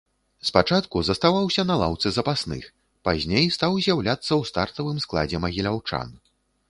[0.49, 2.63] Спачатку заставаўся на лаўцы запасных,
[3.09, 6.09] пазней стаў з'яўляцца ў стартавым складзе магіляўчан.